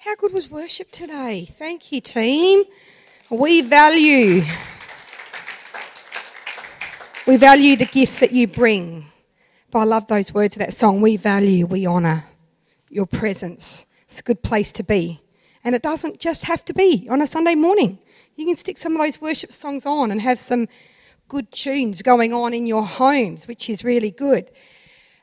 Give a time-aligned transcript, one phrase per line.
[0.00, 1.48] How good was worship today?
[1.58, 2.62] Thank you, team.
[3.30, 4.44] We value.
[7.26, 9.06] We value the gifts that you bring.
[9.72, 11.00] But I love those words of that song.
[11.00, 12.24] We value, we honour
[12.88, 13.86] your presence.
[14.06, 15.20] It's a good place to be.
[15.64, 17.98] And it doesn't just have to be on a Sunday morning.
[18.36, 20.68] You can stick some of those worship songs on and have some
[21.26, 24.48] good tunes going on in your homes, which is really good.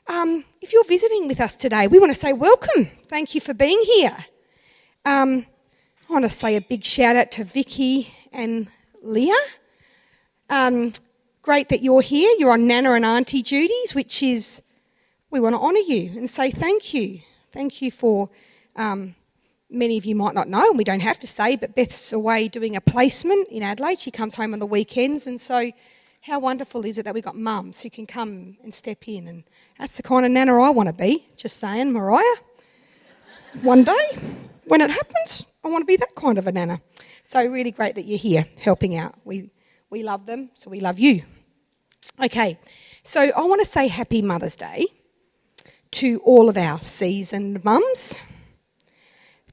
[0.06, 2.90] Um, if you're visiting with us today, we want to say welcome.
[3.06, 4.26] Thank you for being here.
[5.06, 5.46] Um,
[6.08, 8.66] I want to say a big shout out to Vicky and
[9.02, 9.32] Leah.
[10.50, 10.94] Um,
[11.42, 12.34] great that you're here.
[12.40, 14.60] You're on Nana and Auntie duties, which is,
[15.30, 17.20] we want to honour you and say thank you.
[17.52, 18.28] Thank you for,
[18.74, 19.14] um,
[19.70, 22.48] many of you might not know, and we don't have to say, but Beth's away
[22.48, 24.00] doing a placement in Adelaide.
[24.00, 25.70] She comes home on the weekends, and so
[26.22, 29.28] how wonderful is it that we've got mums who can come and step in?
[29.28, 29.44] And
[29.78, 31.28] that's the kind of Nana I want to be.
[31.36, 32.24] Just saying, Mariah.
[33.62, 34.18] One day,
[34.66, 36.80] when it happens, I want to be that kind of a Nana.
[37.22, 39.14] So, really great that you're here helping out.
[39.24, 39.50] We,
[39.90, 41.22] we love them, so we love you.
[42.22, 42.58] Okay,
[43.02, 44.86] so I want to say Happy Mother's Day
[45.92, 48.20] to all of our seasoned mums,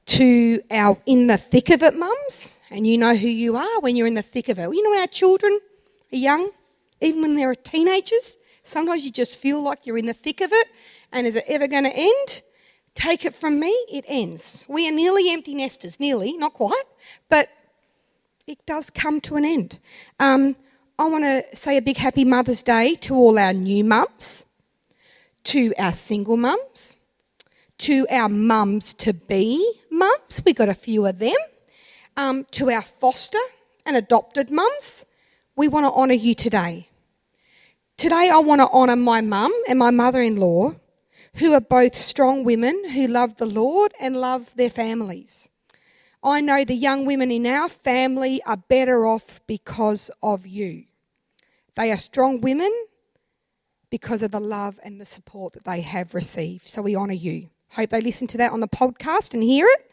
[0.06, 3.96] to our in the thick of it mums, and you know who you are when
[3.96, 4.62] you're in the thick of it.
[4.62, 5.58] You know, when our children
[6.12, 6.50] are young,
[7.00, 10.68] even when they're teenagers, sometimes you just feel like you're in the thick of it,
[11.12, 12.42] and is it ever going to end?
[12.94, 14.64] Take it from me, it ends.
[14.68, 16.84] We are nearly empty nesters, nearly, not quite,
[17.28, 17.48] but
[18.46, 19.78] it does come to an end.
[20.20, 20.56] Um,
[20.98, 24.46] I want to say a big happy Mother's Day to all our new mums,
[25.44, 26.96] to our single mums,
[27.78, 31.34] to our mums to be mums, we got a few of them,
[32.16, 33.38] um, to our foster
[33.84, 35.04] and adopted mums.
[35.56, 36.88] We want to honour you today.
[37.96, 40.74] Today, I want to honour my mum and my mother in law,
[41.36, 45.50] who are both strong women who love the Lord and love their families.
[46.22, 50.84] I know the young women in our family are better off because of you.
[51.74, 52.72] They are strong women
[53.90, 56.66] because of the love and the support that they have received.
[56.66, 57.50] So we honour you.
[57.70, 59.90] Hope they listen to that on the podcast and hear it.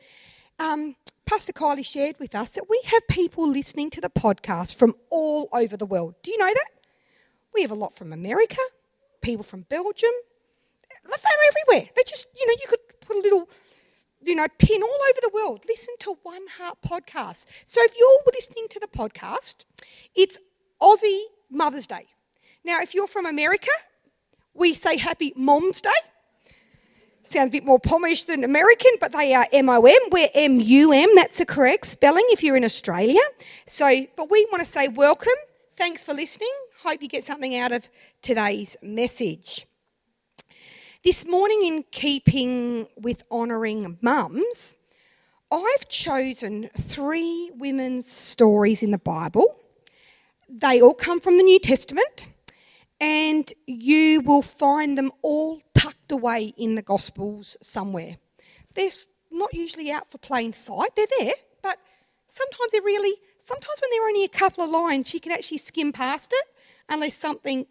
[0.59, 4.96] Um, Pastor Kylie shared with us that we have people listening to the podcast from
[5.09, 6.16] all over the world.
[6.24, 6.69] Do you know that?
[7.53, 8.62] We have a lot from America,
[9.22, 10.12] people from Belgium.
[11.03, 11.90] They're everywhere.
[11.96, 13.50] They just, you know, you could put a little
[14.24, 15.66] you know, pin all over the world.
[15.68, 17.46] Listen to One Heart podcast.
[17.66, 19.66] So if you're listening to the podcast,
[20.16, 20.40] it's
[20.81, 22.06] Aussie Mother's Day.
[22.63, 23.72] Now, if you're from America,
[24.53, 25.90] we say Happy Mom's Day.
[27.24, 30.00] Sounds a bit more Pomish than American, but they are M O M.
[30.12, 31.09] We're M U M.
[31.16, 33.22] That's the correct spelling if you're in Australia.
[33.68, 35.34] So, but we want to say welcome.
[35.78, 36.51] Thanks for listening.
[36.84, 37.90] Hope you get something out of
[38.22, 39.66] today's message.
[41.03, 44.75] This morning, in keeping with honouring mums,
[45.51, 49.56] I've chosen three women's stories in the Bible.
[50.47, 52.28] They all come from the New Testament,
[53.00, 58.18] and you will find them all tucked away in the Gospels somewhere.
[58.75, 58.91] They're
[59.31, 61.33] not usually out for plain sight, they're there,
[61.63, 61.79] but
[62.28, 65.94] sometimes they're really, sometimes when they're only a couple of lines, you can actually skim
[65.94, 66.45] past it
[66.89, 67.66] unless something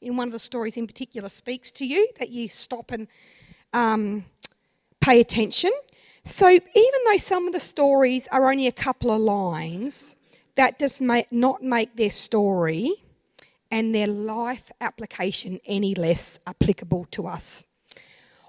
[0.00, 3.08] in one of the stories in particular speaks to you, that you stop and
[3.72, 4.24] um,
[5.00, 5.70] pay attention.
[6.24, 10.16] So even though some of the stories are only a couple of lines,
[10.56, 12.92] that does not make their story
[13.70, 17.62] and their life application any less applicable to us.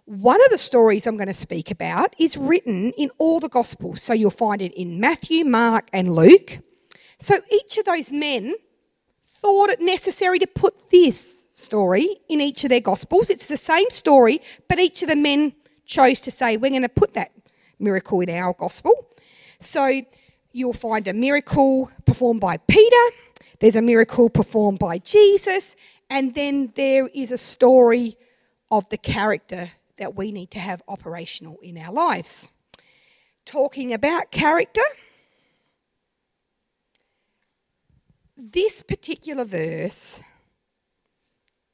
[0.05, 4.01] One of the stories I'm going to speak about is written in all the Gospels.
[4.01, 6.59] So you'll find it in Matthew, Mark, and Luke.
[7.19, 8.55] So each of those men
[9.41, 13.29] thought it necessary to put this story in each of their Gospels.
[13.29, 15.53] It's the same story, but each of the men
[15.85, 17.31] chose to say, we're going to put that
[17.79, 18.94] miracle in our Gospel.
[19.59, 20.01] So
[20.51, 22.95] you'll find a miracle performed by Peter,
[23.59, 25.75] there's a miracle performed by Jesus,
[26.09, 28.18] and then there is a story
[28.69, 32.51] of the character that we need to have operational in our lives.
[33.45, 34.81] Talking about character,
[38.38, 40.19] this particular verse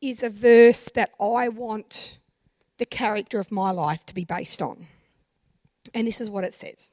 [0.03, 2.19] is a verse that I want
[2.77, 4.88] the character of my life to be based on.
[5.94, 6.91] And this is what it says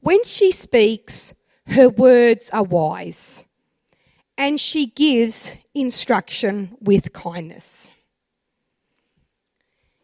[0.00, 1.34] When she speaks,
[1.66, 3.44] her words are wise,
[4.36, 7.92] and she gives instruction with kindness.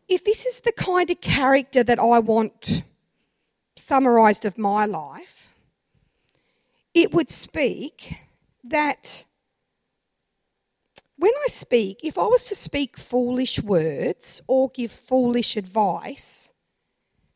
[0.08, 2.84] If this is the kind of character that I want
[3.76, 5.52] summarised of my life,
[6.94, 8.16] it would speak
[8.64, 9.26] that
[11.18, 16.52] when I speak, if I was to speak foolish words or give foolish advice,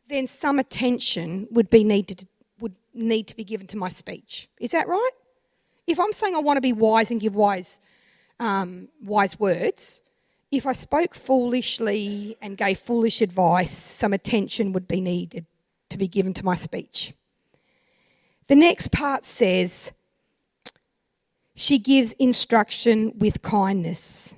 [0.08, 2.29] then some attention would be needed
[2.61, 4.49] would need to be given to my speech.
[4.61, 5.11] Is that right?
[5.88, 7.81] If I'm saying I want to be wise and give wise
[8.38, 10.00] um, wise words,
[10.52, 15.46] if I spoke foolishly and gave foolish advice, some attention would be needed
[15.90, 17.14] to be given to my speech.
[18.46, 19.93] The next part says,
[21.54, 24.34] she gives instruction with kindness.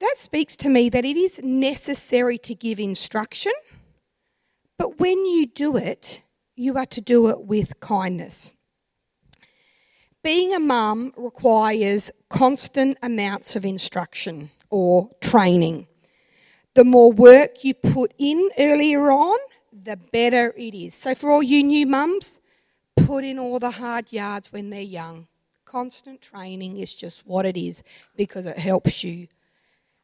[0.00, 3.52] That speaks to me that it is necessary to give instruction,
[4.78, 6.22] but when you do it,
[6.56, 8.52] you are to do it with kindness.
[10.22, 15.86] Being a mum requires constant amounts of instruction or training.
[16.74, 19.38] The more work you put in earlier on,
[19.72, 20.94] the better it is.
[20.94, 22.40] So, for all you new mums,
[22.96, 25.26] put in all the hard yards when they're young.
[25.70, 27.84] Constant training is just what it is
[28.16, 29.28] because it helps you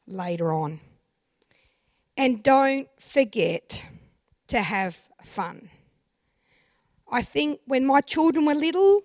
[0.06, 0.78] later on.
[2.16, 3.84] And don't forget
[4.46, 5.68] to have fun.
[7.10, 9.00] I think when my children were little,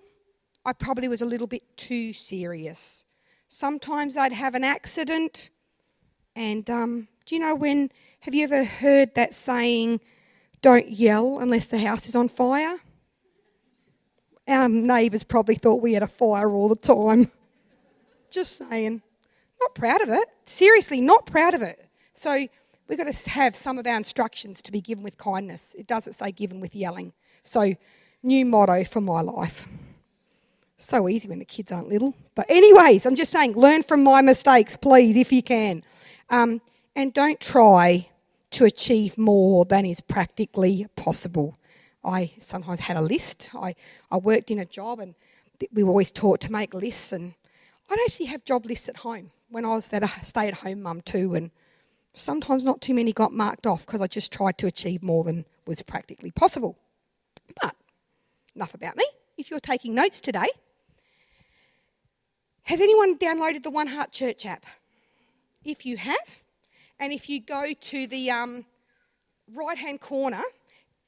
[0.64, 3.06] I probably was a little bit too serious.
[3.48, 5.50] Sometimes I'd have an accident,
[6.36, 7.90] and um, do you know when?
[8.20, 10.00] Have you ever heard that saying,
[10.60, 12.78] don't yell unless the house is on fire?
[14.48, 17.30] Our neighbours probably thought we had a fire all the time.
[18.30, 19.02] Just saying.
[19.60, 20.28] Not proud of it.
[20.46, 21.88] Seriously, not proud of it.
[22.14, 22.46] So
[22.88, 25.74] we've got to have some of our instructions to be given with kindness.
[25.78, 27.12] It doesn't say given with yelling.
[27.44, 27.74] So,
[28.22, 29.68] new motto for my life.
[30.78, 32.14] So easy when the kids aren't little.
[32.34, 35.84] But, anyways, I'm just saying, learn from my mistakes, please, if you can.
[36.30, 36.60] Um,
[36.96, 38.08] and don't try
[38.52, 41.56] to achieve more than is practically possible.
[42.04, 43.50] I sometimes had a list.
[43.54, 43.74] I,
[44.10, 45.14] I worked in a job and
[45.72, 47.12] we were always taught to make lists.
[47.12, 47.34] And
[47.88, 51.00] I'd actually have job lists at home when I was that stay at home mum
[51.02, 51.34] too.
[51.34, 51.50] And
[52.14, 55.44] sometimes not too many got marked off because I just tried to achieve more than
[55.66, 56.76] was practically possible.
[57.60, 57.76] But
[58.54, 59.04] enough about me.
[59.38, 60.48] If you're taking notes today,
[62.64, 64.66] has anyone downloaded the One Heart Church app?
[65.64, 66.42] If you have,
[66.98, 68.64] and if you go to the um,
[69.54, 70.42] right hand corner,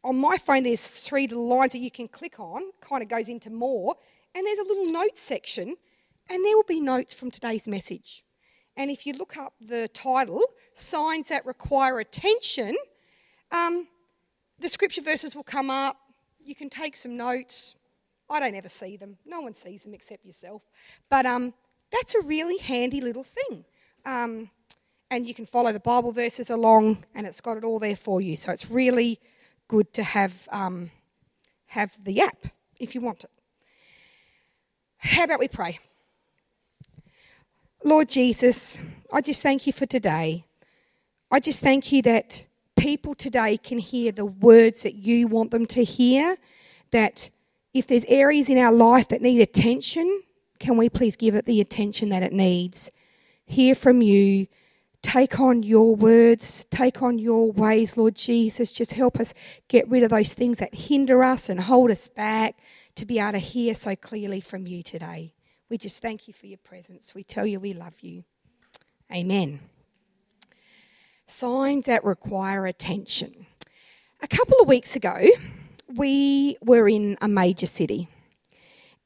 [0.04, 3.48] on my phone, there's three lines that you can click on, kind of goes into
[3.48, 3.94] more,
[4.34, 5.76] and there's a little notes section,
[6.28, 8.22] and there will be notes from today's message.
[8.76, 10.42] And if you look up the title,
[10.74, 12.76] Signs That Require Attention,
[13.50, 13.88] um,
[14.58, 15.96] the scripture verses will come up.
[16.44, 17.74] You can take some notes.
[18.28, 19.16] I don't ever see them.
[19.24, 20.62] No one sees them except yourself.
[21.08, 21.54] But um,
[21.90, 23.64] that's a really handy little thing.
[24.04, 24.50] Um,
[25.10, 28.20] and you can follow the Bible verses along, and it's got it all there for
[28.20, 28.36] you.
[28.36, 29.20] So it's really
[29.68, 30.90] good to have, um,
[31.66, 32.46] have the app
[32.78, 33.30] if you want it.
[34.98, 35.78] How about we pray?
[37.84, 38.78] Lord Jesus,
[39.12, 40.46] I just thank you for today.
[41.30, 42.46] I just thank you that
[42.76, 46.36] people today can hear the words that you want them to hear.
[46.92, 47.28] That
[47.74, 50.22] if there's areas in our life that need attention,
[50.58, 52.90] can we please give it the attention that it needs?
[53.44, 54.46] Hear from you
[55.04, 58.72] take on your words, take on your ways, Lord Jesus.
[58.72, 59.34] Just help us
[59.68, 62.56] get rid of those things that hinder us and hold us back
[62.94, 65.34] to be able to hear so clearly from you today.
[65.68, 67.14] We just thank you for your presence.
[67.14, 68.24] We tell you we love you.
[69.12, 69.60] Amen.
[71.26, 73.46] Signs that require attention.
[74.22, 75.26] A couple of weeks ago,
[75.94, 78.08] we were in a major city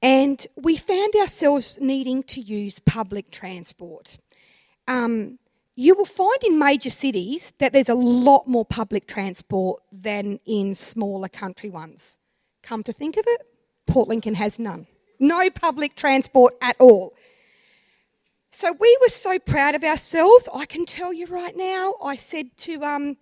[0.01, 4.21] and we found ourselves needing to use public transport.
[4.87, 5.39] Um,
[5.79, 10.75] you will find in major cities that there's a lot more public transport than in
[10.75, 12.19] smaller country ones.
[12.65, 13.43] Come to think of it,
[13.87, 14.89] Port Lincoln has none.
[15.21, 17.15] No public transport at all.
[18.51, 20.49] So we were so proud of ourselves.
[20.53, 23.17] I can tell you right now, I said to,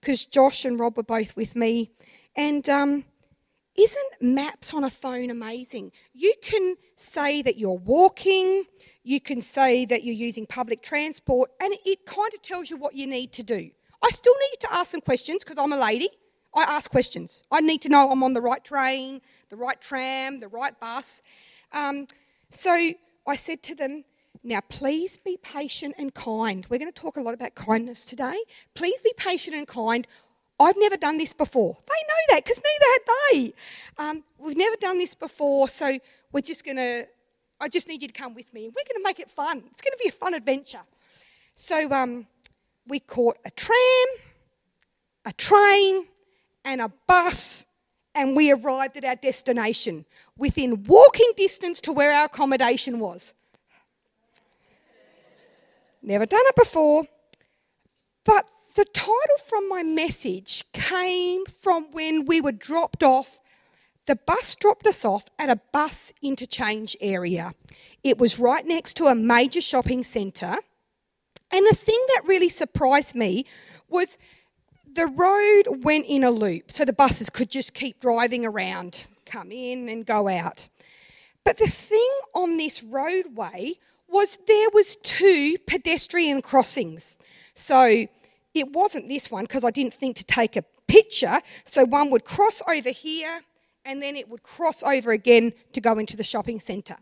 [0.00, 1.90] because um, Josh and Rob were both with me,
[2.34, 3.04] and um,
[3.76, 5.92] isn't maps on a phone amazing?
[6.14, 8.64] You can say that you're walking,
[9.02, 12.94] you can say that you're using public transport, and it kind of tells you what
[12.94, 13.70] you need to do.
[14.02, 16.08] I still need to ask some questions because I'm a lady.
[16.54, 17.42] I ask questions.
[17.50, 21.22] I need to know I'm on the right train, the right tram, the right bus.
[21.72, 22.06] Um,
[22.50, 22.92] so
[23.26, 24.04] I said to them,
[24.42, 26.66] now please be patient and kind.
[26.68, 28.38] We're going to talk a lot about kindness today.
[28.74, 30.06] Please be patient and kind.
[30.58, 31.76] I've never done this before.
[31.86, 33.02] They know that because neither had
[33.32, 33.54] they.
[33.98, 35.98] Um, we've never done this before, so
[36.32, 37.06] we're just going to
[37.60, 38.62] I just need you to come with me.
[38.62, 39.62] We're going to make it fun.
[39.70, 40.82] It's going to be a fun adventure.
[41.56, 42.26] So um,
[42.88, 44.06] we caught a tram,
[45.26, 46.06] a train,
[46.64, 47.66] and a bus,
[48.14, 50.04] and we arrived at our destination
[50.36, 53.34] within walking distance to where our accommodation was.
[56.02, 57.04] Never done it before,
[58.24, 63.40] but the title from my message came from when we were dropped off.
[64.06, 67.54] The bus dropped us off at a bus interchange area.
[68.02, 70.56] It was right next to a major shopping centre.
[71.52, 73.44] And the thing that really surprised me
[73.88, 74.18] was
[74.92, 79.52] the road went in a loop, so the buses could just keep driving around, come
[79.52, 80.68] in and go out.
[81.44, 83.74] But the thing on this roadway
[84.08, 87.18] was there was two pedestrian crossings.
[87.54, 88.06] So
[88.54, 91.40] it wasn't this one because I didn't think to take a picture.
[91.64, 93.42] So one would cross over here
[93.84, 96.96] and then it would cross over again to go into the shopping centre.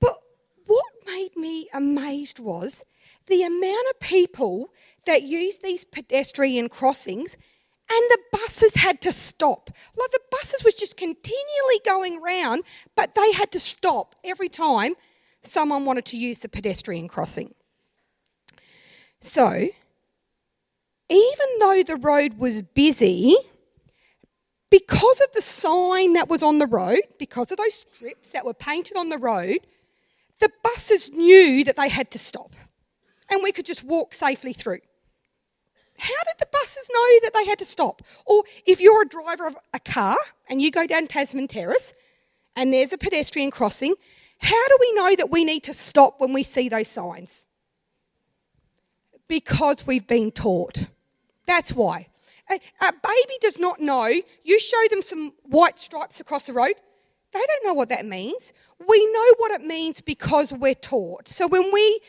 [0.00, 0.18] But
[0.66, 2.84] what made me amazed was
[3.26, 4.70] the amount of people
[5.06, 7.36] that use these pedestrian crossings
[7.90, 9.70] and the buses had to stop.
[9.96, 12.62] Like the buses was just continually going round,
[12.96, 14.94] but they had to stop every time
[15.42, 17.54] someone wanted to use the pedestrian crossing.
[19.20, 19.68] So,
[21.08, 23.36] even though the road was busy,
[24.72, 28.54] because of the sign that was on the road, because of those strips that were
[28.54, 29.58] painted on the road,
[30.40, 32.56] the buses knew that they had to stop
[33.28, 34.80] and we could just walk safely through.
[35.98, 38.00] How did the buses know that they had to stop?
[38.24, 40.16] Or if you're a driver of a car
[40.48, 41.92] and you go down Tasman Terrace
[42.56, 43.94] and there's a pedestrian crossing,
[44.38, 47.46] how do we know that we need to stop when we see those signs?
[49.28, 50.86] Because we've been taught.
[51.46, 52.08] That's why.
[52.52, 54.08] A, a, baby does not know.
[54.44, 56.74] You show them some white stripes across the road,
[57.32, 58.52] they don't know what that means.
[58.86, 61.28] We know what it means because we're taught.
[61.28, 62.00] So when we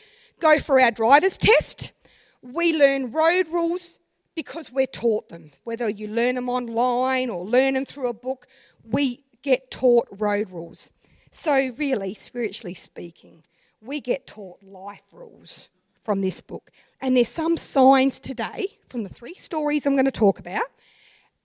[0.44, 1.94] go for our driver's test.
[2.42, 4.00] We learn road rules
[4.36, 5.52] because we're taught them.
[5.64, 8.48] Whether you learn them online or learn them through a book,
[8.84, 10.92] we get taught road rules.
[11.32, 13.44] So, really, spiritually speaking,
[13.82, 15.70] we get taught life rules
[16.04, 16.72] from this book.
[17.02, 20.66] And there's some signs today from the three stories I'm going to talk about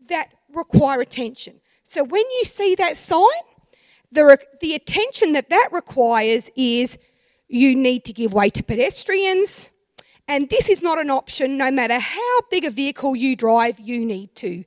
[0.09, 1.61] that require attention.
[1.87, 3.23] So, when you see that sign,
[4.13, 6.99] the, the attention that that requires is
[7.49, 9.71] you need to give way to pedestrians.
[10.29, 14.05] And this is not an option, no matter how big a vehicle you drive, you
[14.05, 14.65] need to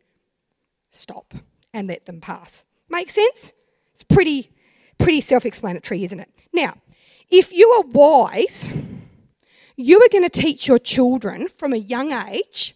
[0.89, 1.35] stop
[1.73, 2.65] and let them pass.
[2.89, 3.53] Make sense?
[3.93, 4.51] It's pretty,
[4.97, 6.29] pretty self explanatory, isn't it?
[6.51, 6.75] Now,
[7.29, 8.73] if you are wise,
[9.75, 12.75] you are going to teach your children from a young age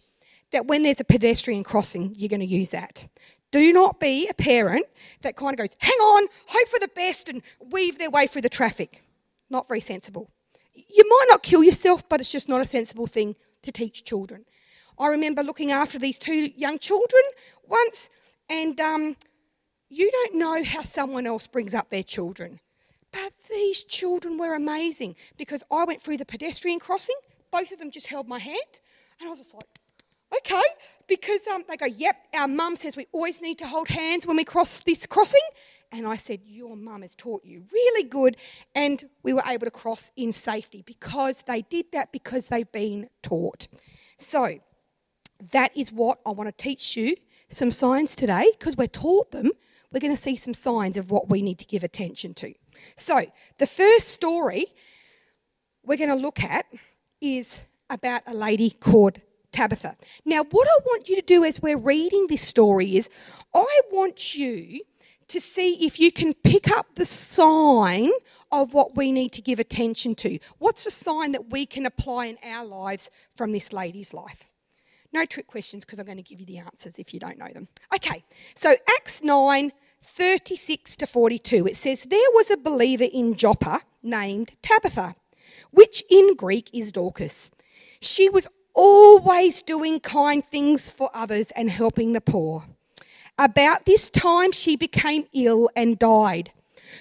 [0.52, 3.08] that when there's a pedestrian crossing, you're going to use that.
[3.52, 4.86] Do not be a parent
[5.22, 8.42] that kind of goes, hang on, hope for the best, and weave their way through
[8.42, 9.02] the traffic.
[9.50, 10.30] Not very sensible.
[10.74, 14.44] You might not kill yourself, but it's just not a sensible thing to teach children.
[14.98, 17.22] I remember looking after these two young children
[17.66, 18.08] once,
[18.48, 19.16] and um,
[19.88, 22.60] you don't know how someone else brings up their children.
[23.16, 27.16] But these children were amazing because I went through the pedestrian crossing,
[27.50, 28.80] both of them just held my hand,
[29.18, 29.66] and I was just like,
[30.36, 30.62] okay,
[31.06, 34.36] because um, they go, yep, our mum says we always need to hold hands when
[34.36, 35.40] we cross this crossing,
[35.92, 38.36] and I said, Your mum has taught you really good.
[38.74, 43.08] And we were able to cross in safety because they did that because they've been
[43.22, 43.68] taught.
[44.18, 44.58] So
[45.52, 47.14] that is what I want to teach you
[47.48, 49.52] some signs today because we're taught them.
[49.92, 52.52] We're going to see some signs of what we need to give attention to.
[52.96, 53.26] So,
[53.58, 54.66] the first story
[55.84, 56.66] we're going to look at
[57.20, 59.20] is about a lady called
[59.52, 59.96] Tabitha.
[60.24, 63.08] Now, what I want you to do as we're reading this story is
[63.54, 64.80] I want you
[65.28, 68.10] to see if you can pick up the sign
[68.52, 70.38] of what we need to give attention to.
[70.58, 74.44] What's a sign that we can apply in our lives from this lady's life?
[75.12, 77.48] No trick questions because I'm going to give you the answers if you don't know
[77.52, 77.68] them.
[77.94, 79.72] Okay, so Acts 9
[80.06, 85.16] 36 to 42, it says, There was a believer in Joppa named Tabitha,
[85.72, 87.50] which in Greek is Dorcas.
[88.00, 92.64] She was always doing kind things for others and helping the poor.
[93.38, 96.52] About this time, she became ill and died.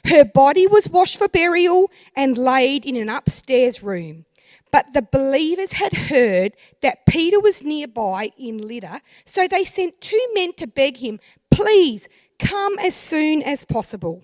[0.05, 4.25] Her body was washed for burial and laid in an upstairs room.
[4.71, 10.27] But the believers had heard that Peter was nearby in Lydda, so they sent two
[10.33, 11.19] men to beg him,
[11.50, 12.09] Please
[12.39, 14.24] come as soon as possible.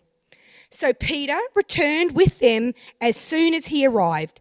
[0.70, 4.40] So Peter returned with them as soon as he arrived.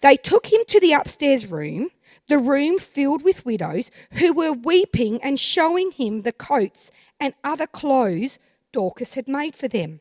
[0.00, 1.90] They took him to the upstairs room,
[2.28, 7.66] the room filled with widows who were weeping and showing him the coats and other
[7.66, 8.38] clothes
[8.72, 10.00] Dorcas had made for them.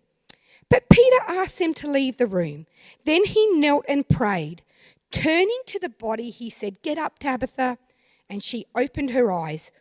[0.69, 2.65] But Peter asked them to leave the room.
[3.03, 4.63] Then he knelt and prayed.
[5.11, 7.77] Turning to the body, he said, Get up, Tabitha.
[8.29, 9.71] And she opened her eyes.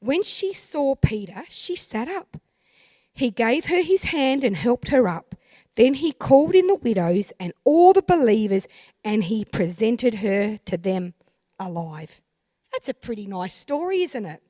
[0.00, 2.38] When she saw Peter, she sat up.
[3.12, 5.34] He gave her his hand and helped her up.
[5.76, 8.66] Then he called in the widows and all the believers,
[9.04, 11.14] and he presented her to them
[11.58, 12.20] alive.
[12.72, 14.42] That's a pretty nice story, isn't it?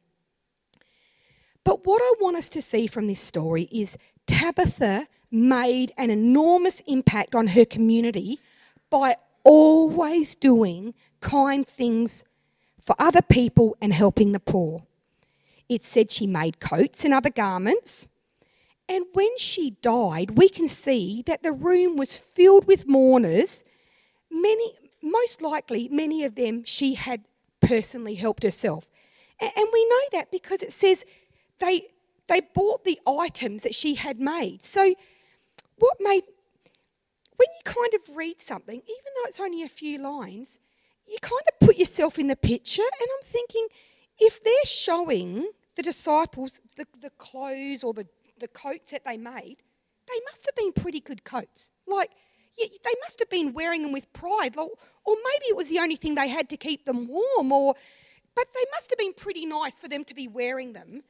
[1.65, 6.81] But what I want us to see from this story is Tabitha made an enormous
[6.87, 8.39] impact on her community
[8.89, 12.25] by always doing kind things
[12.85, 14.83] for other people and helping the poor.
[15.69, 18.09] It said she made coats and other garments.
[18.91, 23.63] And when she died, we can see that the room was filled with mourners.
[24.33, 27.23] Many, most likely, many of them she had
[27.61, 28.89] personally helped herself.
[29.39, 31.05] And we know that because it says
[31.61, 31.87] they,
[32.27, 34.65] they bought the items that she had made.
[34.65, 34.93] So,
[35.77, 36.25] what made,
[37.37, 40.59] when you kind of read something, even though it's only a few lines,
[41.07, 42.83] you kind of put yourself in the picture.
[42.83, 43.69] And I'm thinking,
[44.19, 48.07] if they're showing the disciples the, the clothes or the,
[48.41, 49.63] the coats that they made,
[50.09, 51.71] they must have been pretty good coats.
[51.87, 52.11] Like,
[52.59, 54.57] they must have been wearing them with pride.
[54.57, 54.69] Or,
[55.05, 57.53] or maybe it was the only thing they had to keep them warm.
[57.53, 57.75] Or,
[58.35, 61.03] but they must have been pretty nice for them to be wearing them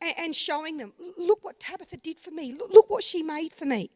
[0.00, 2.52] and, and showing them, look what Tabitha did for me.
[2.52, 3.90] Look, look what she made for me.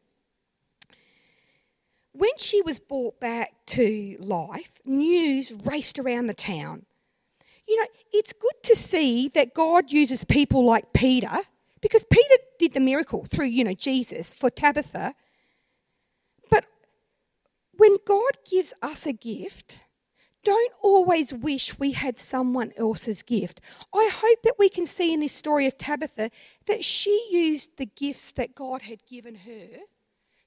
[2.12, 6.84] When she was brought back to life, news raced around the town.
[7.68, 11.38] You know, it's good to see that God uses people like Peter,
[11.80, 15.14] because Peter did the miracle through, you know, Jesus for Tabitha.
[16.50, 16.64] But
[17.76, 19.82] when God gives us a gift,
[20.44, 23.60] don't always wish we had someone else's gift.
[23.94, 26.30] I hope that we can see in this story of Tabitha
[26.66, 29.66] that she used the gifts that God had given her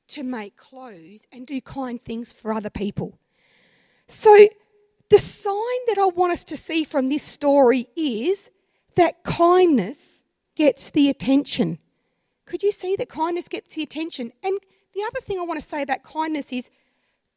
[0.09, 3.17] to make clothes and do kind things for other people.
[4.07, 4.47] So,
[5.09, 5.53] the sign
[5.88, 8.50] that I want us to see from this story is
[8.95, 10.20] that kindness
[10.62, 11.80] gets the attention.
[12.46, 14.32] Could you see that kindness gets the attention?
[14.44, 14.60] And
[14.94, 16.70] the other thing I want to say about kindness is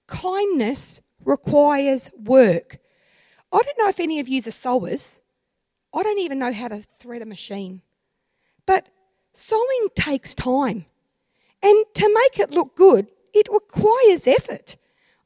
[0.06, 2.78] kindness requires work.
[3.50, 5.22] I don't know if any of you are sewers.
[5.94, 7.80] I don't even know how to thread a machine.
[8.66, 8.90] But
[9.32, 10.84] sewing takes time.
[11.62, 14.76] And to make it look good, it requires effort.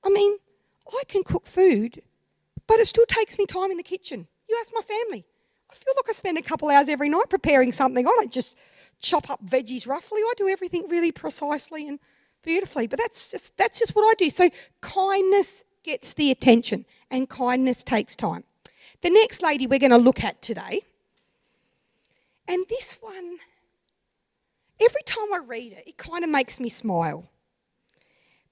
[0.04, 0.36] I mean,
[0.88, 2.00] I can cook food,
[2.68, 4.28] but it still takes me time in the kitchen.
[4.48, 5.26] You ask my family.
[5.70, 8.06] I feel like I spend a couple hours every night preparing something.
[8.06, 8.56] I don't just
[9.00, 10.20] chop up veggies roughly.
[10.20, 11.98] I do everything really precisely and
[12.42, 12.86] beautifully.
[12.86, 14.30] But that's just that's just what I do.
[14.30, 14.50] So
[14.80, 18.44] kindness gets the attention, and kindness takes time.
[19.00, 20.80] The next lady we're going to look at today,
[22.46, 23.36] and this one,
[24.80, 27.28] every time I read it, it kind of makes me smile.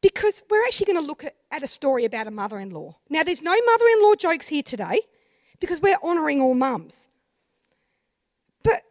[0.03, 2.95] Because we're actually going to look at, at a story about a mother in law.
[3.09, 5.01] Now, there's no mother in law jokes here today
[5.61, 7.09] because we're honouring all mums.
[8.62, 8.83] But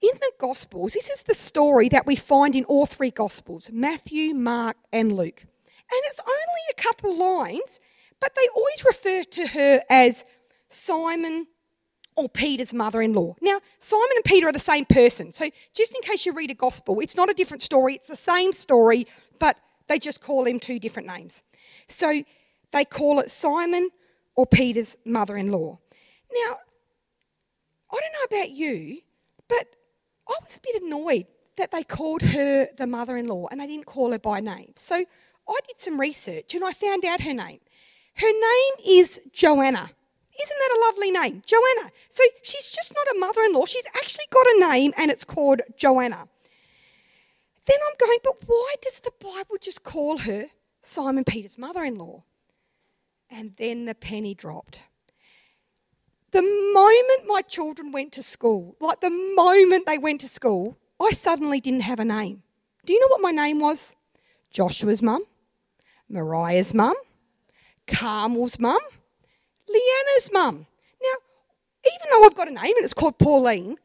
[0.00, 4.34] in the Gospels, this is the story that we find in all three Gospels Matthew,
[4.34, 5.40] Mark, and Luke.
[5.40, 7.80] And it's only a couple lines,
[8.20, 10.24] but they always refer to her as
[10.68, 11.46] Simon
[12.16, 13.34] or Peter's mother in law.
[13.40, 15.32] Now, Simon and Peter are the same person.
[15.32, 18.16] So, just in case you read a gospel, it's not a different story, it's the
[18.16, 19.06] same story,
[19.38, 19.56] but
[19.88, 21.42] they just call him two different names.
[21.88, 22.22] So,
[22.72, 23.90] they call it Simon
[24.36, 25.78] or Peter's mother in law.
[26.32, 26.58] Now,
[27.92, 29.00] I don't know about you,
[29.48, 29.66] but
[30.28, 33.66] I was a bit annoyed that they called her the mother in law and they
[33.66, 34.72] didn't call her by name.
[34.76, 37.60] So I did some research and I found out her name.
[38.16, 39.90] Her name is Joanna.
[40.42, 41.42] Isn't that a lovely name?
[41.46, 41.92] Joanna.
[42.08, 45.24] So she's just not a mother in law, she's actually got a name and it's
[45.24, 46.28] called Joanna.
[47.66, 50.46] Then I'm going, but why does the Bible just call her
[50.82, 52.24] Simon Peter's mother in law?
[53.34, 54.84] And then the penny dropped.
[56.30, 61.10] The moment my children went to school, like the moment they went to school, I
[61.10, 62.42] suddenly didn't have a name.
[62.86, 63.96] Do you know what my name was?
[64.52, 65.24] Joshua's mum,
[66.08, 66.94] Mariah's mum,
[67.88, 68.78] Carmel's mum,
[69.68, 70.66] Leanna's mum.
[71.02, 71.18] Now,
[71.86, 73.76] even though I've got a name and it's called Pauline,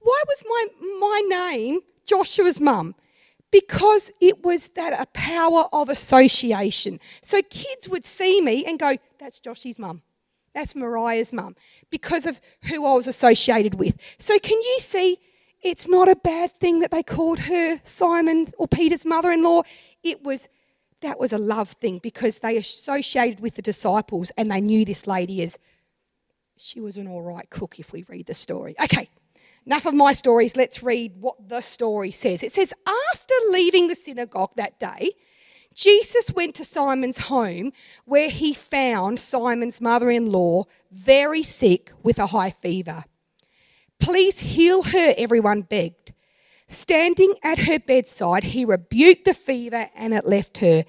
[0.00, 0.66] why was my,
[1.00, 2.94] my name Joshua's mum?
[3.50, 7.00] Because it was that a power of association.
[7.22, 10.02] So kids would see me and go, that's Joshy's mum.
[10.54, 11.56] That's Mariah's mum.
[11.90, 13.96] Because of who I was associated with.
[14.18, 15.18] So can you see
[15.62, 19.62] it's not a bad thing that they called her Simon or Peter's mother in law.
[20.02, 20.48] It was
[21.00, 25.06] that was a love thing because they associated with the disciples and they knew this
[25.06, 25.56] lady as
[26.56, 28.74] she was an all right cook if we read the story.
[28.82, 29.08] Okay,
[29.68, 30.56] enough of my stories.
[30.56, 32.42] Let's read what the story says.
[32.42, 35.10] It says, After leaving the synagogue that day,
[35.74, 37.72] Jesus went to Simon's home
[38.06, 43.04] where he found Simon's mother in law very sick with a high fever.
[44.00, 46.14] Please heal her, everyone begged.
[46.68, 50.86] Standing at her bedside, he rebuked the fever and it left her.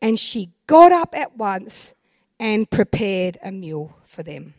[0.00, 1.94] And she got up at once
[2.40, 4.54] and prepared a meal for them.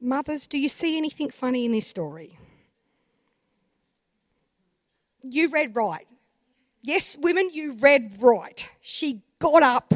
[0.00, 2.38] Mothers, do you see anything funny in this story?
[5.22, 6.06] You read right.
[6.82, 8.68] Yes, women, you read right.
[8.80, 9.94] She got up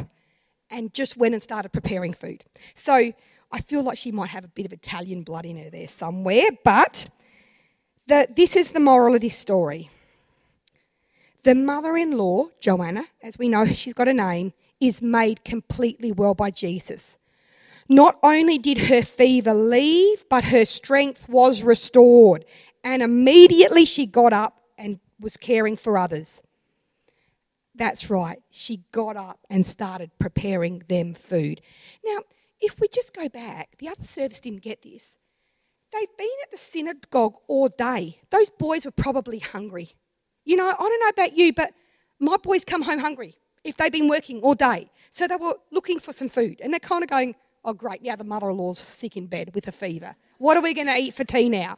[0.69, 2.43] and just went and started preparing food.
[2.75, 3.13] So
[3.51, 6.45] I feel like she might have a bit of Italian blood in her there somewhere,
[6.63, 7.07] but
[8.07, 9.89] the, this is the moral of this story.
[11.43, 16.11] The mother in law, Joanna, as we know she's got a name, is made completely
[16.11, 17.17] well by Jesus.
[17.91, 22.45] Not only did her fever leave, but her strength was restored.
[22.85, 26.41] And immediately she got up and was caring for others.
[27.75, 31.59] That's right, she got up and started preparing them food.
[32.05, 32.19] Now,
[32.61, 35.17] if we just go back, the other service didn't get this.
[35.91, 38.21] They've been at the synagogue all day.
[38.29, 39.89] Those boys were probably hungry.
[40.45, 41.73] You know, I don't know about you, but
[42.21, 44.89] my boys come home hungry if they've been working all day.
[45.09, 48.15] So they were looking for some food and they're kind of going, oh, great, now
[48.15, 50.15] the mother in law's sick in bed with a fever.
[50.37, 51.77] What are we going to eat for tea now?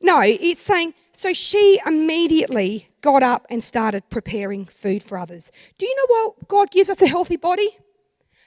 [0.00, 5.50] No, it's saying, so she immediately got up and started preparing food for others.
[5.78, 6.48] Do you know what?
[6.48, 7.76] God gives us a healthy body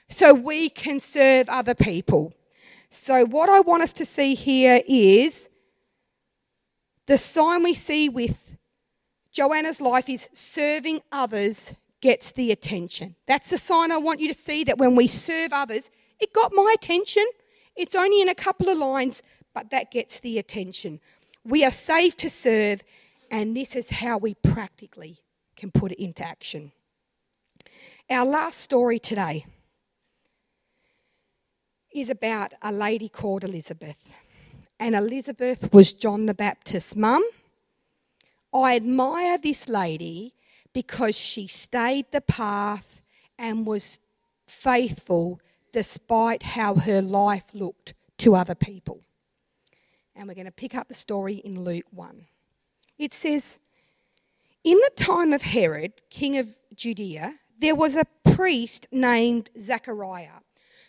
[0.09, 2.33] so we can serve other people.
[2.89, 5.49] So, what I want us to see here is
[7.05, 8.37] the sign we see with
[9.31, 13.15] Joanna's life is serving others gets the attention.
[13.25, 16.51] That's the sign I want you to see that when we serve others, it got
[16.53, 17.25] my attention.
[17.75, 19.21] It's only in a couple of lines,
[19.53, 20.99] but that gets the attention.
[21.43, 22.83] We are saved to serve,
[23.31, 25.19] and this is how we practically
[25.55, 26.71] can put it into action.
[28.09, 29.45] Our last story today
[31.93, 33.97] is about a lady called Elizabeth.
[34.79, 37.23] And Elizabeth was John the Baptist's mum.
[38.53, 40.33] I admire this lady
[40.73, 43.01] because she stayed the path
[43.39, 43.99] and was
[44.47, 45.39] faithful
[45.77, 48.99] despite how her life looked to other people.
[50.15, 52.25] And we're going to pick up the story in Luke 1.
[52.97, 53.59] It says,
[54.63, 60.39] In the time of Herod, king of Judea, there was a priest named Zechariah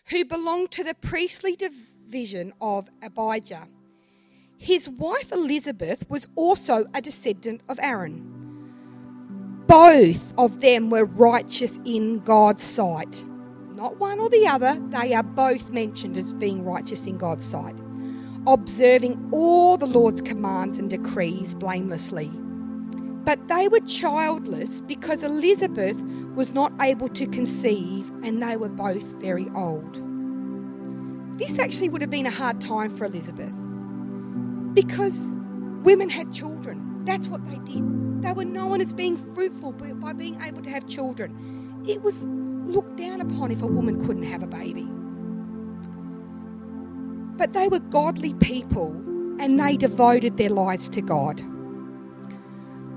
[0.07, 3.69] who belonged to the priestly division of Abijah.
[4.57, 8.25] His wife Elizabeth was also a descendant of Aaron.
[9.67, 13.23] Both of them were righteous in God's sight.
[13.79, 17.77] Not one or the other, they are both mentioned as being righteous in God's sight,
[18.45, 22.27] observing all the Lord's commands and decrees blamelessly.
[22.27, 25.97] But they were childless because Elizabeth
[26.35, 30.03] was not able to conceive and they were both very old.
[31.39, 33.55] This actually would have been a hard time for Elizabeth
[34.75, 35.37] because
[35.85, 37.05] women had children.
[37.05, 38.23] That's what they did.
[38.23, 41.85] They were known as being fruitful by being able to have children.
[41.87, 42.27] It was
[42.69, 44.87] looked down upon if a woman couldn't have a baby.
[47.37, 48.91] But they were godly people
[49.41, 51.43] and they devoted their lives to God.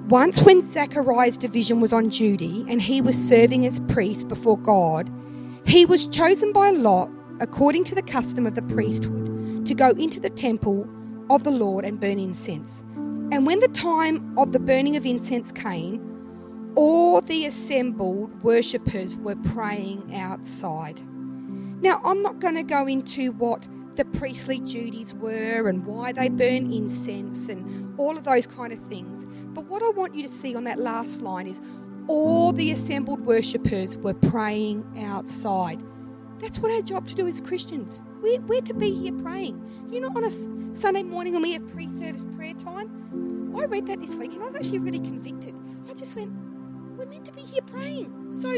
[0.10, 5.10] Once, when Zechariah's division was on duty and he was serving as priest before God,
[5.66, 10.20] he was chosen by Lot, according to the custom of the priesthood, to go into
[10.20, 10.88] the temple
[11.30, 12.84] of the Lord and burn incense.
[13.32, 16.11] And when the time of the burning of incense came,
[16.76, 21.02] all the assembled worshippers were praying outside.
[21.82, 26.30] Now, I'm not going to go into what the priestly duties were and why they
[26.30, 29.26] burn incense and all of those kind of things.
[29.54, 31.62] But what I want you to see on that last line is
[32.08, 35.82] all the assembled worshippers were praying outside.
[36.40, 38.02] That's what our job to do as Christians.
[38.22, 39.90] We're, we're to be here praying.
[39.92, 43.88] You know, on a Sunday morning when we have pre service prayer time, I read
[43.88, 45.54] that this week and I was actually really convicted.
[45.90, 46.32] I just went,
[47.02, 48.32] we're meant to be here praying.
[48.32, 48.50] So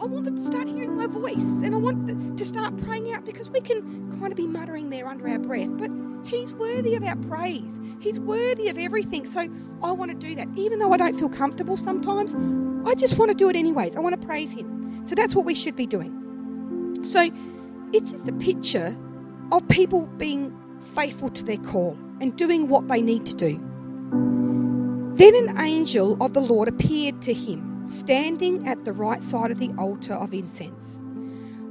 [0.00, 3.26] I want them to start hearing my voice and I want to start praying out
[3.26, 5.68] because we can kind of be muttering there under our breath.
[5.76, 5.90] But
[6.24, 7.78] He's worthy of our praise.
[8.00, 9.26] He's worthy of everything.
[9.26, 9.48] So
[9.82, 10.48] I want to do that.
[10.56, 12.34] Even though I don't feel comfortable sometimes,
[12.88, 13.94] I just want to do it anyways.
[13.94, 15.02] I want to praise Him.
[15.04, 17.04] So that's what we should be doing.
[17.04, 17.28] So
[17.92, 18.96] it's just a picture
[19.52, 20.58] of people being
[20.94, 23.65] faithful to their call and doing what they need to do.
[25.16, 29.58] Then an angel of the Lord appeared to him, standing at the right side of
[29.58, 31.00] the altar of incense.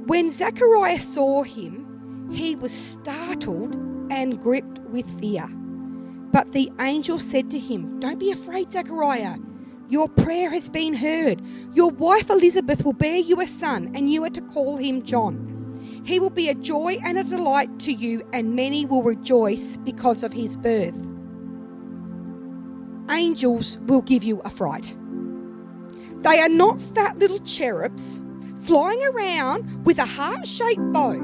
[0.06, 3.76] When Zechariah saw him, he was startled
[4.10, 5.46] and gripped with fear.
[6.32, 9.36] But the angel said to him, Don't be afraid, Zechariah.
[9.88, 11.40] Your prayer has been heard.
[11.72, 16.02] Your wife Elizabeth will bear you a son, and you are to call him John.
[16.04, 20.24] He will be a joy and a delight to you, and many will rejoice because
[20.24, 21.05] of his birth.
[23.16, 24.94] Angels will give you a fright.
[26.22, 28.22] They are not fat little cherubs
[28.62, 31.14] flying around with a heart shaped bow.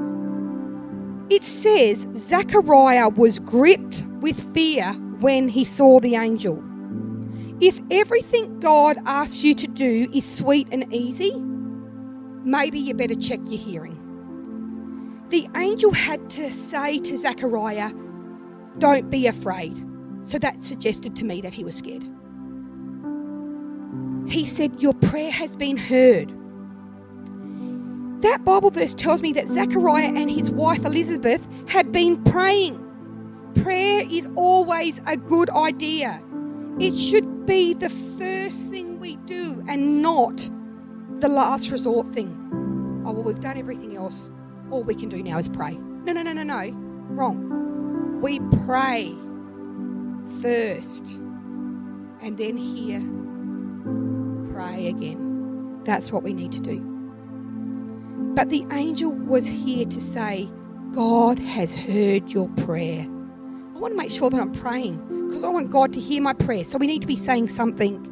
[1.29, 6.63] it says Zechariah was gripped with fear when he saw the angel.
[7.61, 11.33] If everything God asks you to do is sweet and easy,
[12.43, 13.99] maybe you better check your hearing.
[15.29, 17.91] The angel had to say to Zechariah,
[18.79, 19.92] Don't be afraid.
[20.23, 22.03] So that suggested to me that he was scared.
[24.27, 26.33] He said, Your prayer has been heard.
[28.21, 32.79] That Bible verse tells me that Zechariah and his wife Elizabeth had been praying.
[33.61, 36.21] Prayer is always a good idea.
[36.79, 40.49] It should be the first thing we do and not
[41.19, 42.39] the last resort thing.
[43.05, 44.31] Oh, well, we've done everything else.
[44.71, 45.75] All we can do now is pray.
[45.75, 46.71] No, no, no, no, no.
[47.09, 48.21] Wrong.
[48.21, 49.13] We pray
[50.43, 51.13] first
[52.21, 52.99] and then hear,
[54.53, 55.81] pray again.
[55.85, 56.81] That's what we need to do.
[58.35, 60.49] But the angel was here to say,
[60.91, 63.03] God has heard your prayer.
[63.03, 66.33] I want to make sure that I'm praying because I want God to hear my
[66.33, 66.65] prayer.
[66.65, 68.09] So we need to be saying something.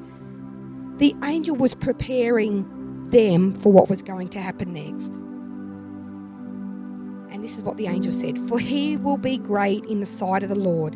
[1.00, 5.14] The angel was preparing them for what was going to happen next.
[7.34, 10.44] And this is what the angel said For he will be great in the sight
[10.44, 10.96] of the Lord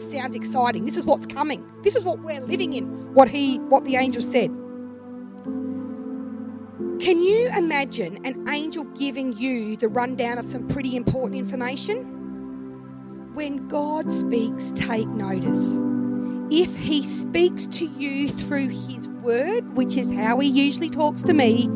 [0.00, 0.84] sounds exciting.
[0.84, 1.64] This is what's coming.
[1.82, 3.14] This is what we're living in.
[3.14, 4.50] What he what the angel said.
[7.00, 12.12] Can you imagine an angel giving you the rundown of some pretty important information?
[13.34, 15.80] When God speaks, take notice.
[16.50, 21.34] If he speaks to you through his word, which is how he usually talks to
[21.34, 21.68] me,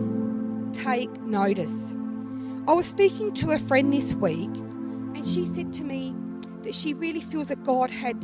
[0.73, 1.97] take notice.
[2.69, 6.15] I was speaking to a friend this week, and she said to me,
[6.69, 8.23] that she really feels that God had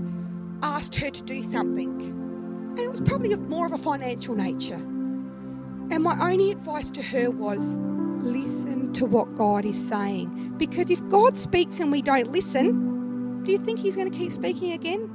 [0.63, 1.89] asked her to do something.
[1.89, 4.75] And it was probably of more of a financial nature.
[4.75, 7.77] And my only advice to her was
[8.19, 10.57] listen to what God is saying.
[10.59, 14.31] Because if God speaks and we don't listen, do you think He's going to keep
[14.31, 15.09] speaking again?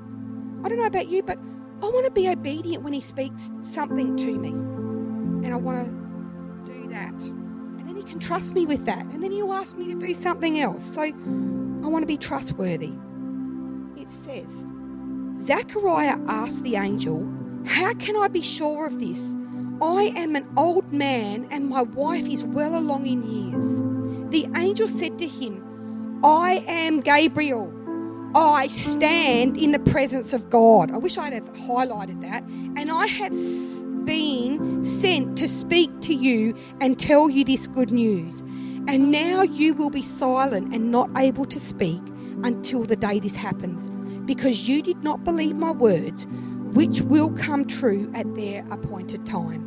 [0.64, 1.38] I don't know about you, but
[1.84, 4.50] I want to be obedient when He speaks something to me.
[5.46, 7.14] And I want to do that.
[7.14, 9.06] And then He can trust me with that.
[9.06, 10.84] And then He'll ask me to do something else.
[10.96, 11.12] So I
[11.88, 12.94] want to be trustworthy
[14.12, 14.66] says
[15.40, 17.28] Zechariah asked the angel,
[17.66, 19.36] How can I be sure of this?
[19.82, 23.82] I am an old man and my wife is well along in years.
[24.32, 27.74] The angel said to him, I am Gabriel.
[28.36, 30.92] I stand in the presence of God.
[30.92, 32.44] I wish I'd have highlighted that.
[32.44, 33.34] And I have
[34.06, 38.42] been sent to speak to you and tell you this good news.
[38.88, 42.02] And now you will be silent and not able to speak
[42.44, 43.90] until the day this happens
[44.30, 46.28] because you did not believe my words,
[46.76, 49.66] which will come true at their appointed time.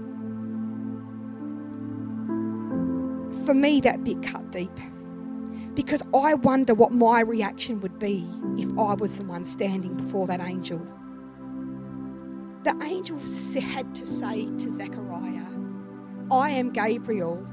[3.45, 4.71] For me, that bit cut deep
[5.75, 8.25] because I wonder what my reaction would be
[8.57, 10.79] if I was the one standing before that angel.
[12.63, 13.19] The angel
[13.61, 15.57] had to say to Zechariah,
[16.31, 17.45] I am Gabriel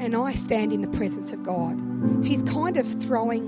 [0.00, 1.80] and I stand in the presence of God.
[2.24, 3.46] He's kind of throwing,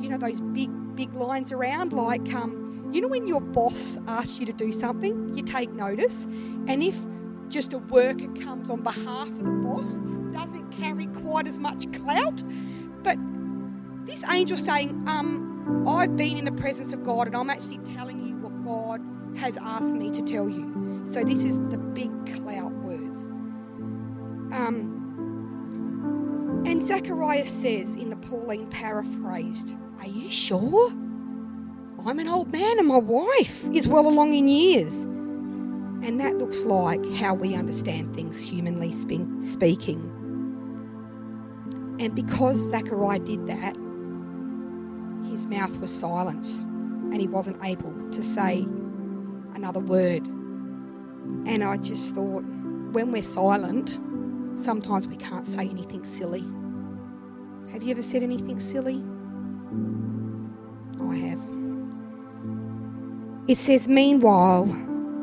[0.00, 4.38] you know, those big big lines around, like, um, you know, when your boss asks
[4.38, 6.24] you to do something, you take notice,
[6.66, 6.96] and if
[7.48, 9.98] just a worker comes on behalf of the boss,
[10.32, 12.42] doesn't carry quite as much clout.
[13.02, 13.18] But
[14.06, 18.20] this angel saying, um, I've been in the presence of God, and I'm actually telling
[18.26, 19.00] you what God
[19.38, 21.04] has asked me to tell you.
[21.10, 23.30] So this is the big clout words.
[24.52, 24.92] Um,
[26.66, 30.90] and Zechariah says in the Pauline paraphrased, are you sure?
[32.06, 35.04] I'm an old man and my wife is well along in years.
[35.04, 40.10] And that looks like how we understand things, humanly speaking.
[41.98, 43.76] And because Zechariah did that,
[45.30, 48.66] his mouth was silenced and he wasn't able to say
[49.54, 50.26] another word.
[51.46, 52.44] And I just thought,
[52.92, 53.98] when we're silent,
[54.62, 56.44] sometimes we can't say anything silly.
[57.72, 59.02] Have you ever said anything silly?
[61.14, 61.40] I have.
[63.48, 64.64] It says, Meanwhile,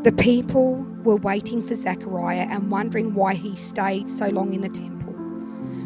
[0.03, 4.69] the people were waiting for Zechariah and wondering why he stayed so long in the
[4.69, 5.13] temple.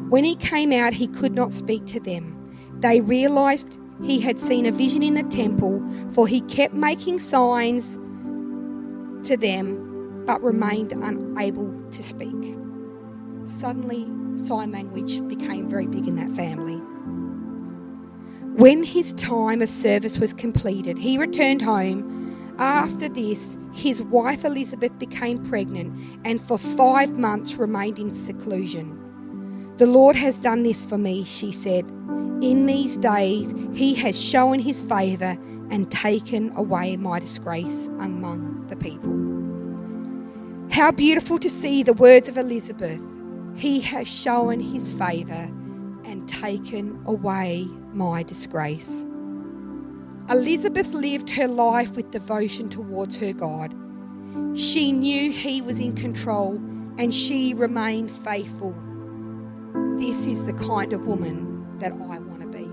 [0.09, 2.33] When he came out, he could not speak to them.
[2.79, 5.81] They realized he had seen a vision in the temple,
[6.13, 7.95] for he kept making signs
[9.27, 12.57] to them but remained unable to speak.
[13.45, 16.81] Suddenly, sign language became very big in that family.
[18.57, 22.55] When his time of service was completed, he returned home.
[22.57, 29.73] After this, his wife Elizabeth became pregnant and for five months remained in seclusion.
[29.75, 31.83] The Lord has done this for me, she said.
[32.41, 35.37] In these days, he has shown his favour
[35.69, 39.11] and taken away my disgrace among the people.
[40.71, 43.01] How beautiful to see the words of Elizabeth.
[43.57, 45.51] He has shown his favour
[46.05, 49.05] and taken away my disgrace.
[50.29, 53.73] Elizabeth lived her life with devotion towards her God.
[54.55, 56.55] She knew He was in control
[56.97, 58.75] and she remained faithful.
[59.97, 62.65] This is the kind of woman that I want to be.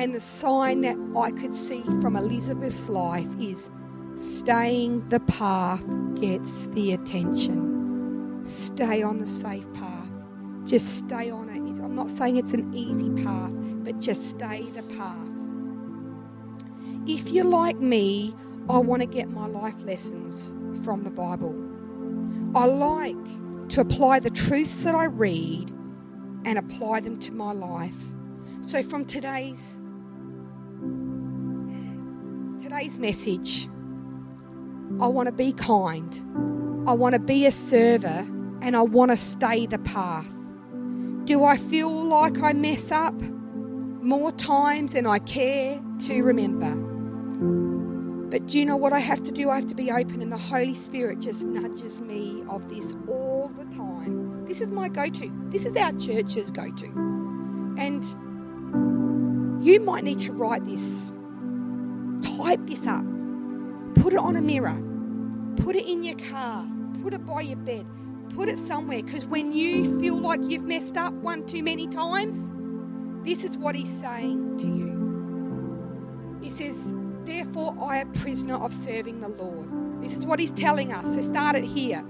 [0.00, 3.68] And the sign that I could see from Elizabeth's life is
[4.14, 8.40] staying the path gets the attention.
[8.44, 10.10] Stay on the safe path.
[10.64, 11.51] Just stay on it.
[11.92, 13.52] I'm not saying it's an easy path,
[13.84, 15.28] but just stay the path.
[17.06, 18.34] If you're like me,
[18.70, 20.54] I want to get my life lessons
[20.86, 21.54] from the Bible.
[22.56, 25.68] I like to apply the truths that I read
[26.46, 28.00] and apply them to my life.
[28.62, 29.82] So from today's
[32.58, 33.68] today's message,
[34.98, 36.88] I want to be kind.
[36.88, 38.26] I want to be a server
[38.62, 40.31] and I want to stay the path.
[41.24, 46.74] Do I feel like I mess up more times than I care to remember?
[48.28, 49.48] But do you know what I have to do?
[49.48, 53.52] I have to be open, and the Holy Spirit just nudges me of this all
[53.56, 54.44] the time.
[54.46, 55.32] This is my go to.
[55.50, 56.86] This is our church's go to.
[57.78, 58.04] And
[59.64, 61.12] you might need to write this,
[62.36, 63.04] type this up,
[63.94, 64.82] put it on a mirror,
[65.62, 66.66] put it in your car,
[67.00, 67.86] put it by your bed,
[68.34, 69.02] put it somewhere.
[69.02, 72.52] Because when you feel like you've messed up one too many times,
[73.24, 75.02] this is what He's saying to you.
[76.42, 80.02] He says, Therefore, I am prisoner of serving the Lord.
[80.02, 81.04] This is what he's telling us.
[81.14, 82.04] So start it here.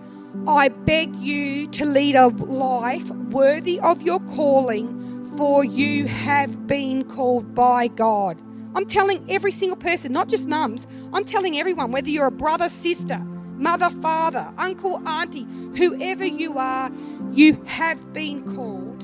[0.48, 7.04] I beg you to lead a life worthy of your calling, for you have been
[7.04, 8.40] called by God.
[8.74, 12.70] I'm telling every single person, not just mums, I'm telling everyone, whether you're a brother,
[12.70, 16.90] sister, mother, father, uncle, auntie, whoever you are,
[17.32, 19.02] you have been called.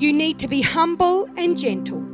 [0.00, 2.08] You need to be humble and gentle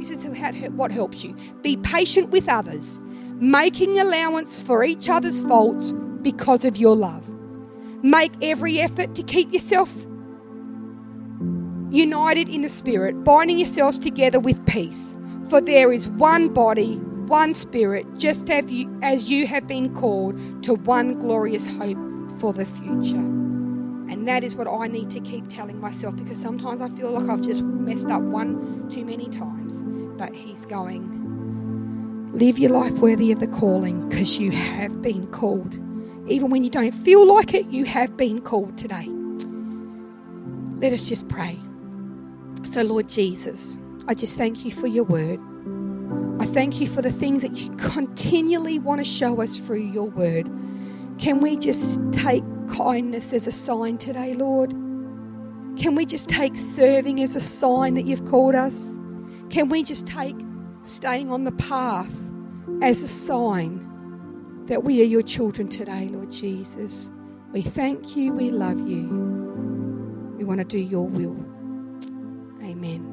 [0.00, 0.24] this is
[0.70, 1.36] what helps you.
[1.62, 3.00] Be patient with others,
[3.38, 7.28] making allowance for each other's faults because of your love.
[8.02, 9.92] Make every effort to keep yourself
[11.90, 15.14] united in the Spirit, binding yourselves together with peace.
[15.50, 16.94] For there is one body,
[17.26, 21.98] one Spirit, just as you have been called to one glorious hope
[22.40, 23.16] for the future.
[23.16, 27.28] And that is what I need to keep telling myself because sometimes I feel like
[27.28, 29.82] I've just messed up one too many times
[30.20, 35.72] but He's going, live your life worthy of the calling because you have been called.
[36.28, 39.08] Even when you don't feel like it, you have been called today.
[40.78, 41.58] Let us just pray.
[42.64, 45.40] So, Lord Jesus, I just thank you for your word.
[46.38, 50.10] I thank you for the things that you continually want to show us through your
[50.10, 50.50] word.
[51.20, 54.70] Can we just take kindness as a sign today, Lord?
[55.76, 58.96] Can we just take serving as a sign that you've called us?
[59.50, 60.36] Can we just take
[60.84, 62.10] staying on the path
[62.80, 67.10] as a sign that we are your children today, Lord Jesus?
[67.52, 69.06] We thank you, we love you.
[70.38, 71.36] We want to do your will.
[72.62, 73.09] Amen.